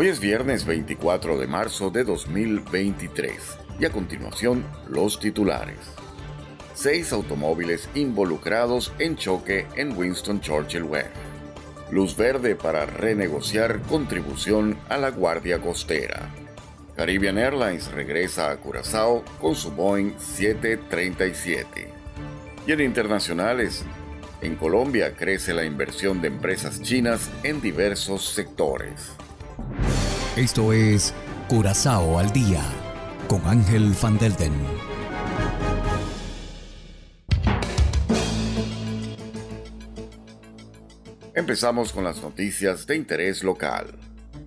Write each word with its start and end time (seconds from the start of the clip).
Hoy 0.00 0.06
es 0.06 0.20
viernes 0.20 0.64
24 0.64 1.40
de 1.40 1.48
marzo 1.48 1.90
de 1.90 2.04
2023 2.04 3.32
y 3.80 3.84
a 3.84 3.90
continuación 3.90 4.64
los 4.88 5.18
titulares. 5.18 5.80
Seis 6.72 7.12
automóviles 7.12 7.88
involucrados 7.96 8.92
en 9.00 9.16
choque 9.16 9.66
en 9.74 9.98
Winston 9.98 10.40
Churchill 10.40 10.84
Way. 10.84 11.06
Luz 11.90 12.16
verde 12.16 12.54
para 12.54 12.86
renegociar 12.86 13.80
contribución 13.88 14.78
a 14.88 14.98
la 14.98 15.10
Guardia 15.10 15.60
Costera. 15.60 16.32
Caribbean 16.94 17.36
Airlines 17.36 17.90
regresa 17.90 18.52
a 18.52 18.56
Curazao 18.58 19.24
con 19.40 19.56
su 19.56 19.72
Boeing 19.72 20.12
737. 20.16 21.92
Y 22.68 22.70
en 22.70 22.80
internacionales, 22.82 23.84
en 24.42 24.54
Colombia 24.54 25.16
crece 25.16 25.52
la 25.52 25.64
inversión 25.64 26.22
de 26.22 26.28
empresas 26.28 26.80
chinas 26.82 27.28
en 27.42 27.60
diversos 27.60 28.26
sectores. 28.26 29.16
Esto 30.38 30.72
es 30.72 31.12
Curazao 31.48 32.16
al 32.16 32.32
día 32.32 32.62
con 33.26 33.44
Ángel 33.44 33.92
Van 34.00 34.16
Delden. 34.18 34.52
Empezamos 41.34 41.92
con 41.92 42.04
las 42.04 42.22
noticias 42.22 42.86
de 42.86 42.94
interés 42.94 43.42
local. 43.42 43.98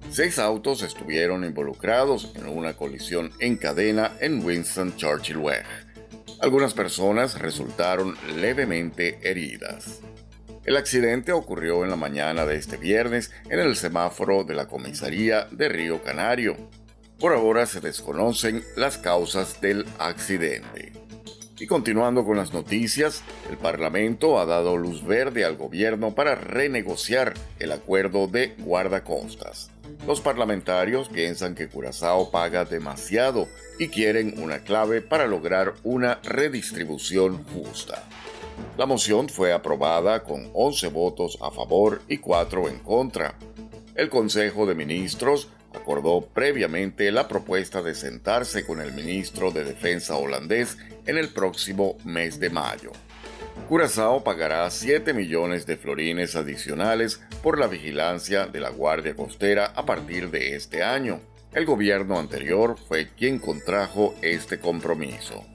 Seis 0.10 0.40
autos 0.40 0.82
estuvieron 0.82 1.44
involucrados 1.44 2.32
en 2.36 2.48
una 2.48 2.72
colisión 2.78 3.30
en 3.42 3.58
cadena 3.58 4.14
en 4.22 4.46
Winston 4.46 4.96
Churchill 4.96 5.40
Way. 5.40 5.60
Algunas 6.40 6.74
personas 6.74 7.38
resultaron 7.38 8.16
levemente 8.38 9.20
heridas. 9.30 10.00
El 10.64 10.78
accidente 10.78 11.32
ocurrió 11.32 11.84
en 11.84 11.90
la 11.90 11.96
mañana 11.96 12.46
de 12.46 12.56
este 12.56 12.78
viernes 12.78 13.32
en 13.50 13.60
el 13.60 13.76
semáforo 13.76 14.44
de 14.44 14.54
la 14.54 14.68
comisaría 14.68 15.48
de 15.50 15.70
Río 15.70 16.04
Canario. 16.04 16.56
Por 17.20 17.34
ahora 17.34 17.66
se 17.66 17.82
desconocen 17.82 18.64
las 18.76 19.00
causas 19.00 19.60
del 19.60 19.86
accidente. 19.98 20.94
Y 21.60 21.66
continuando 21.66 22.24
con 22.26 22.38
las 22.38 22.54
noticias, 22.54 23.24
el 23.50 23.58
Parlamento 23.58 24.40
ha 24.40 24.46
dado 24.46 24.78
luz 24.78 25.04
verde 25.06 25.46
al 25.46 25.58
gobierno 25.58 26.14
para 26.14 26.36
renegociar 26.36 27.34
el 27.58 27.72
acuerdo 27.72 28.28
de 28.28 28.56
guardacostas. 28.60 29.72
Los 30.06 30.22
parlamentarios 30.22 31.10
piensan 31.10 31.56
que 31.56 31.70
Curazao 31.70 32.32
paga 32.32 32.66
demasiado 32.66 33.48
y 33.78 33.90
quieren 33.90 34.40
una 34.42 34.60
clave 34.60 35.02
para 35.02 35.28
lograr 35.28 35.74
una 35.84 36.20
redistribución 36.24 37.44
justa. 37.46 38.04
La 38.78 38.86
moción 38.86 39.30
fue 39.30 39.54
aprobada 39.54 40.24
con 40.24 40.50
11 40.54 40.88
votos 40.88 41.38
a 41.42 41.52
favor 41.52 42.02
y 42.08 42.18
4 42.18 42.70
en 42.70 42.80
contra. 42.80 43.36
El 43.96 44.10
Consejo 44.10 44.66
de 44.66 44.76
Ministros 44.76 45.50
acordó 45.74 46.22
previamente 46.22 47.12
la 47.12 47.28
propuesta 47.28 47.82
de 47.82 47.96
sentarse 47.96 48.66
con 48.66 48.82
el 48.82 48.94
ministro 48.94 49.52
de 49.52 49.64
Defensa 49.64 50.16
holandés 50.16 50.78
en 51.06 51.18
el 51.18 51.30
próximo 51.30 51.98
mes 52.04 52.40
de 52.40 52.50
mayo. 52.50 52.92
Curazao 53.68 54.24
pagará 54.24 54.70
7 54.70 55.14
millones 55.14 55.66
de 55.66 55.78
florines 55.78 56.36
adicionales 56.36 57.22
por 57.42 57.60
la 57.60 57.68
vigilancia 57.68 58.46
de 58.46 58.60
la 58.60 58.70
Guardia 58.70 59.16
Costera 59.16 59.68
a 59.76 59.86
partir 59.86 60.30
de 60.30 60.56
este 60.56 60.84
año. 60.84 61.20
El 61.54 61.66
gobierno 61.66 62.18
anterior 62.18 62.78
fue 62.88 63.10
quien 63.10 63.40
contrajo 63.40 64.16
este 64.22 64.60
compromiso. 64.60 65.46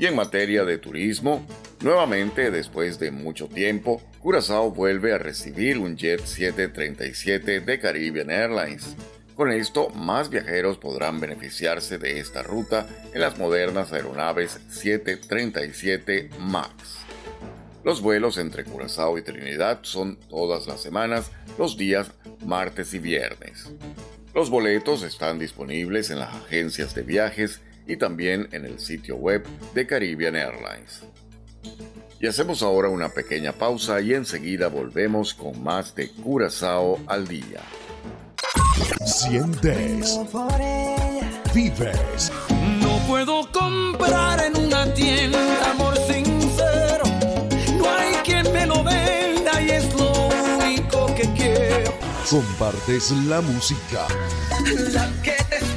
Y 0.00 0.06
en 0.06 0.16
materia 0.16 0.64
de 0.64 0.78
turismo, 0.78 1.46
nuevamente 1.82 2.50
después 2.50 2.98
de 2.98 3.10
mucho 3.10 3.48
tiempo, 3.48 4.00
Curazao 4.20 4.70
vuelve 4.70 5.12
a 5.12 5.18
recibir 5.18 5.76
un 5.76 5.98
Jet 5.98 6.24
737 6.24 7.60
de 7.60 7.78
Caribbean 7.78 8.30
Airlines. 8.30 8.96
Con 9.34 9.52
esto, 9.52 9.90
más 9.90 10.30
viajeros 10.30 10.78
podrán 10.78 11.20
beneficiarse 11.20 11.98
de 11.98 12.18
esta 12.18 12.42
ruta 12.42 12.88
en 13.12 13.20
las 13.20 13.36
modernas 13.36 13.92
aeronaves 13.92 14.58
737 14.70 16.30
MAX. 16.38 16.72
Los 17.84 18.00
vuelos 18.00 18.38
entre 18.38 18.64
Curazao 18.64 19.18
y 19.18 19.22
Trinidad 19.22 19.80
son 19.82 20.16
todas 20.30 20.66
las 20.66 20.80
semanas, 20.80 21.30
los 21.58 21.76
días 21.76 22.10
martes 22.46 22.94
y 22.94 23.00
viernes. 23.00 23.70
Los 24.34 24.48
boletos 24.48 25.02
están 25.02 25.38
disponibles 25.38 26.08
en 26.08 26.20
las 26.20 26.34
agencias 26.34 26.94
de 26.94 27.02
viajes 27.02 27.60
y 27.90 27.96
también 27.96 28.48
en 28.52 28.64
el 28.64 28.78
sitio 28.78 29.16
web 29.16 29.44
de 29.74 29.86
Caribbean 29.86 30.36
Airlines. 30.36 31.02
Y 32.20 32.26
hacemos 32.26 32.62
ahora 32.62 32.88
una 32.88 33.08
pequeña 33.08 33.52
pausa 33.52 34.00
y 34.00 34.14
enseguida 34.14 34.68
volvemos 34.68 35.34
con 35.34 35.60
más 35.62 35.94
de 35.96 36.10
Curazao 36.10 37.00
al 37.08 37.26
día. 37.26 37.60
Sientes, 39.04 40.20
vives. 41.52 42.32
No 42.80 42.98
puedo 43.08 43.50
comprar 43.50 44.44
en 44.44 44.56
una 44.66 44.92
tienda 44.94 45.70
amor 45.72 45.96
sincero. 46.06 47.04
No 47.76 47.90
hay 47.90 48.12
quien 48.24 48.52
me 48.52 48.66
lo 48.66 48.84
venda 48.84 49.60
y 49.62 49.70
es 49.70 49.92
lo 49.94 50.28
único 50.58 51.06
que 51.16 51.28
quiero. 51.34 51.92
Compartes 52.28 53.10
la 53.26 53.40
música. 53.40 54.06
La 54.92 55.10
que 55.22 55.36
te 55.48 55.69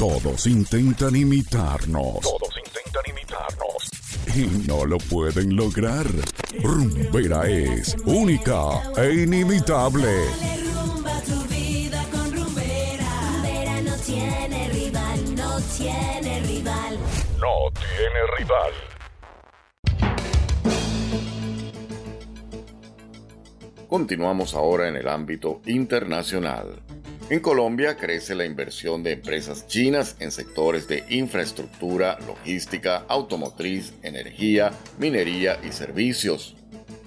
Todos 0.00 0.46
intentan 0.46 1.14
imitarnos. 1.14 2.20
Todos 2.22 2.54
intentan 2.56 3.02
imitarnos. 3.10 3.90
Y 4.34 4.66
no 4.66 4.86
lo 4.86 4.96
pueden 4.96 5.54
lograr. 5.54 6.06
Rumbera 6.62 7.46
es 7.46 7.94
única 8.06 8.80
e 8.96 9.24
inimitable. 9.24 10.08
Rumba 10.72 11.20
tu 11.20 11.42
vida 11.54 12.02
con 12.10 12.32
rumbera. 12.32 13.30
Rumbera 13.34 13.82
no 13.82 13.94
tiene 13.96 14.70
rival, 14.70 15.34
no 15.36 15.60
tiene 15.76 16.40
rival. 16.44 16.98
No 17.38 17.70
tiene 17.74 18.20
rival. 18.38 18.72
Continuamos 23.86 24.54
ahora 24.54 24.88
en 24.88 24.96
el 24.96 25.06
ámbito 25.06 25.60
internacional. 25.66 26.80
En 27.30 27.38
Colombia 27.38 27.96
crece 27.96 28.34
la 28.34 28.44
inversión 28.44 29.04
de 29.04 29.12
empresas 29.12 29.68
chinas 29.68 30.16
en 30.18 30.32
sectores 30.32 30.88
de 30.88 31.04
infraestructura, 31.10 32.18
logística, 32.26 33.04
automotriz, 33.06 33.94
energía, 34.02 34.72
minería 34.98 35.60
y 35.62 35.70
servicios. 35.70 36.56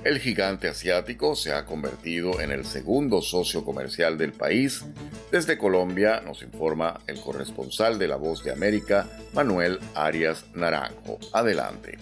El 0.05 0.19
gigante 0.19 0.69
asiático 0.69 1.35
se 1.35 1.51
ha 1.51 1.65
convertido 1.65 2.39
en 2.39 2.51
el 2.51 2.63
segundo 2.63 3.21
socio 3.21 3.65
comercial 3.65 4.17
del 4.17 4.31
país. 4.31 4.85
Desde 5.29 5.57
Colombia 5.57 6.21
nos 6.21 6.41
informa 6.41 7.01
el 7.07 7.19
corresponsal 7.19 7.99
de 7.99 8.07
La 8.07 8.15
Voz 8.15 8.45
de 8.45 8.53
América, 8.53 9.09
Manuel 9.33 9.77
Arias 9.93 10.45
Naranjo. 10.53 11.19
Adelante. 11.33 11.97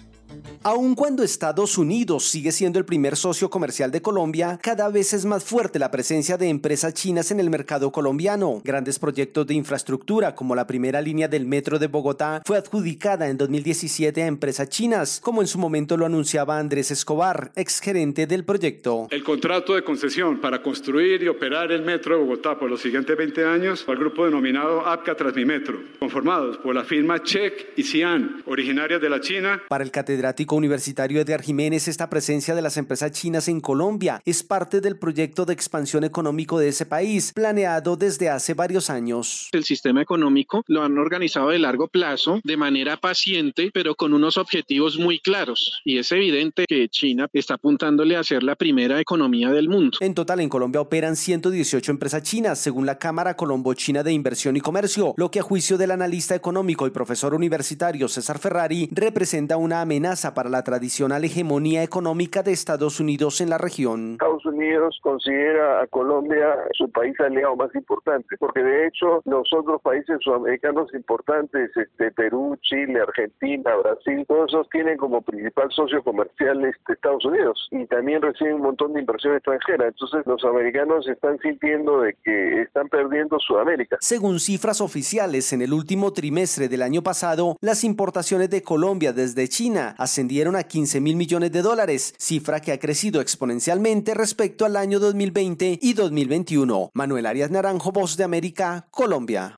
Aun 0.64 0.94
cuando 0.94 1.24
Estados 1.24 1.76
Unidos 1.76 2.28
sigue 2.28 2.52
siendo 2.52 2.78
el 2.78 2.84
primer 2.84 3.16
socio 3.16 3.50
comercial 3.50 3.90
de 3.90 4.00
Colombia, 4.00 4.60
cada 4.62 4.88
vez 4.90 5.12
es 5.12 5.24
más 5.24 5.42
fuerte 5.42 5.80
la 5.80 5.90
presencia 5.90 6.38
de 6.38 6.48
empresas 6.48 6.94
chinas 6.94 7.32
en 7.32 7.40
el 7.40 7.50
mercado 7.50 7.90
colombiano. 7.90 8.62
Grandes 8.62 9.00
proyectos 9.00 9.44
de 9.48 9.54
infraestructura, 9.54 10.36
como 10.36 10.54
la 10.54 10.68
primera 10.68 11.00
línea 11.00 11.26
del 11.26 11.46
metro 11.46 11.80
de 11.80 11.88
Bogotá, 11.88 12.42
fue 12.46 12.58
adjudicada 12.58 13.28
en 13.28 13.38
2017 13.38 14.22
a 14.22 14.26
empresas 14.28 14.68
chinas, 14.68 15.18
como 15.20 15.40
en 15.40 15.48
su 15.48 15.58
momento 15.58 15.96
lo 15.96 16.06
anunciaba 16.06 16.60
Andrés 16.60 16.92
Escobar, 16.92 17.50
exgerente 17.56 18.28
del 18.28 18.44
proyecto. 18.44 19.08
El 19.10 19.24
contrato 19.24 19.74
de 19.74 19.82
concesión 19.82 20.40
para 20.40 20.62
construir 20.62 21.24
y 21.24 21.28
operar 21.28 21.72
el 21.72 21.82
metro 21.82 22.14
de 22.14 22.20
Bogotá 22.22 22.56
por 22.56 22.70
los 22.70 22.80
siguientes 22.80 23.16
20 23.16 23.44
años 23.44 23.84
al 23.88 23.96
grupo 23.96 24.26
denominado 24.26 24.86
APCA 24.86 25.16
Transmimetro, 25.16 25.80
conformados 25.98 26.58
por 26.58 26.72
la 26.72 26.84
firma 26.84 27.20
Check 27.20 27.76
y 27.76 27.82
Cian, 27.82 28.44
originarias 28.46 29.00
de 29.00 29.10
la 29.10 29.20
China. 29.20 29.60
Para 29.68 29.82
el 29.82 29.90
catedrático 29.90 30.51
universitario 30.54 31.20
Edgar 31.20 31.42
Jiménez, 31.42 31.88
esta 31.88 32.10
presencia 32.10 32.54
de 32.54 32.62
las 32.62 32.76
empresas 32.76 33.12
chinas 33.12 33.48
en 33.48 33.60
Colombia 33.60 34.20
es 34.24 34.42
parte 34.42 34.80
del 34.80 34.98
proyecto 34.98 35.44
de 35.44 35.52
expansión 35.52 36.04
económico 36.04 36.58
de 36.58 36.68
ese 36.68 36.86
país, 36.86 37.32
planeado 37.34 37.96
desde 37.96 38.28
hace 38.28 38.54
varios 38.54 38.90
años. 38.90 39.48
El 39.52 39.64
sistema 39.64 40.02
económico 40.02 40.64
lo 40.66 40.82
han 40.82 40.98
organizado 40.98 41.50
de 41.50 41.58
largo 41.58 41.88
plazo, 41.88 42.40
de 42.44 42.56
manera 42.56 42.96
paciente, 42.96 43.70
pero 43.72 43.94
con 43.94 44.14
unos 44.14 44.36
objetivos 44.36 44.98
muy 44.98 45.20
claros. 45.20 45.80
Y 45.84 45.98
es 45.98 46.12
evidente 46.12 46.64
que 46.68 46.88
China 46.88 47.28
está 47.32 47.54
apuntándole 47.54 48.16
a 48.16 48.24
ser 48.24 48.42
la 48.42 48.56
primera 48.56 49.00
economía 49.00 49.50
del 49.50 49.68
mundo. 49.68 49.98
En 50.00 50.14
total, 50.14 50.40
en 50.40 50.48
Colombia 50.48 50.80
operan 50.80 51.16
118 51.16 51.90
empresas 51.90 52.22
chinas, 52.22 52.58
según 52.58 52.86
la 52.86 52.98
Cámara 52.98 53.36
Colombo-China 53.36 54.02
de 54.02 54.12
Inversión 54.12 54.56
y 54.56 54.60
Comercio, 54.60 55.14
lo 55.16 55.30
que 55.30 55.40
a 55.40 55.42
juicio 55.42 55.78
del 55.78 55.90
analista 55.90 56.34
económico 56.34 56.86
y 56.86 56.90
profesor 56.90 57.34
universitario 57.34 58.08
César 58.08 58.38
Ferrari 58.38 58.88
representa 58.92 59.56
una 59.56 59.80
amenaza 59.80 60.34
para 60.34 60.41
la 60.48 60.62
tradicional 60.62 61.24
hegemonía 61.24 61.82
económica 61.82 62.42
de 62.42 62.52
Estados 62.52 63.00
Unidos 63.00 63.40
en 63.40 63.50
la 63.50 63.58
región. 63.58 64.12
Estados 64.12 64.44
Unidos 64.46 64.98
considera 65.02 65.82
a 65.82 65.86
Colombia 65.86 66.56
su 66.72 66.90
país 66.90 67.18
aliado 67.20 67.56
más 67.56 67.74
importante, 67.74 68.36
porque 68.38 68.62
de 68.62 68.86
hecho 68.86 69.22
los 69.24 69.48
otros 69.52 69.80
países 69.82 70.18
sudamericanos 70.22 70.92
importantes, 70.94 71.70
este, 71.76 72.10
Perú, 72.12 72.56
Chile, 72.62 73.00
Argentina, 73.00 73.70
Brasil, 73.76 74.24
todos 74.26 74.52
esos 74.52 74.68
tienen 74.70 74.96
como 74.96 75.22
principal 75.22 75.68
socio 75.70 76.02
comercial 76.02 76.64
este, 76.64 76.92
Estados 76.92 77.24
Unidos 77.24 77.68
y 77.70 77.86
también 77.86 78.22
reciben 78.22 78.54
un 78.54 78.62
montón 78.62 78.92
de 78.92 79.00
inversión 79.00 79.34
extranjera. 79.34 79.88
Entonces 79.88 80.22
los 80.26 80.44
americanos 80.44 81.08
están 81.08 81.38
sintiendo 81.38 82.00
de 82.00 82.14
que 82.24 82.62
están 82.62 82.88
perdiendo 82.88 83.38
Sudamérica. 83.38 83.96
Según 84.00 84.40
cifras 84.40 84.80
oficiales, 84.80 85.52
en 85.52 85.62
el 85.62 85.72
último 85.72 86.12
trimestre 86.12 86.68
del 86.68 86.82
año 86.82 87.02
pasado, 87.02 87.56
las 87.60 87.84
importaciones 87.84 88.50
de 88.50 88.62
Colombia 88.62 89.12
desde 89.12 89.48
China 89.48 89.94
ascendieron 90.32 90.56
a 90.56 90.62
15 90.62 91.00
mil 91.02 91.16
millones 91.16 91.52
de 91.52 91.60
dólares, 91.60 92.14
cifra 92.18 92.60
que 92.60 92.72
ha 92.72 92.78
crecido 92.78 93.20
exponencialmente 93.20 94.14
respecto 94.14 94.64
al 94.64 94.76
año 94.76 94.98
2020 94.98 95.78
y 95.82 95.92
2021. 95.92 96.90
Manuel 96.94 97.26
Arias 97.26 97.50
Naranjo, 97.50 97.92
Voz 97.92 98.16
de 98.16 98.24
América, 98.24 98.88
Colombia. 98.90 99.56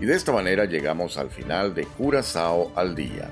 Y 0.00 0.06
de 0.06 0.14
esta 0.14 0.32
manera 0.32 0.64
llegamos 0.64 1.18
al 1.18 1.28
final 1.28 1.74
de 1.74 1.84
Curazao 1.84 2.72
al 2.76 2.94
día. 2.94 3.28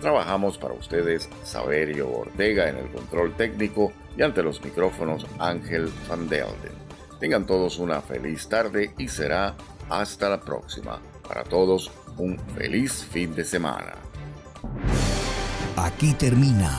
Trabajamos 0.00 0.58
para 0.58 0.74
ustedes 0.74 1.28
Saberio 1.44 2.10
Ortega 2.10 2.68
en 2.68 2.78
el 2.78 2.90
control 2.90 3.36
técnico 3.36 3.92
y 4.16 4.22
ante 4.22 4.42
los 4.42 4.60
micrófonos 4.64 5.24
Ángel 5.38 5.88
Van 6.08 6.28
Delden. 6.28 6.74
Tengan 7.20 7.46
todos 7.46 7.78
una 7.78 8.00
feliz 8.00 8.48
tarde 8.48 8.92
y 8.98 9.06
será 9.06 9.54
hasta 9.88 10.28
la 10.28 10.40
próxima. 10.40 11.00
Para 11.28 11.44
todos, 11.44 11.90
un 12.18 12.38
feliz 12.56 13.04
fin 13.10 13.34
de 13.34 13.44
semana. 13.44 13.94
Aquí 15.76 16.12
termina 16.14 16.70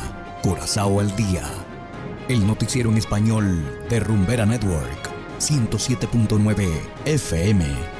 Curazao 0.41 0.99
al 0.99 1.15
día, 1.15 1.43
el 2.29 2.45
noticiero 2.45 2.89
en 2.89 2.97
español 2.97 3.63
de 3.89 3.99
Rumbera 3.99 4.45
Network, 4.45 5.09
107.9 5.39 6.69
FM. 7.05 7.94